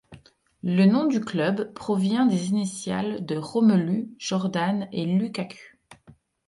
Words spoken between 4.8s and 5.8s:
et Lukaku.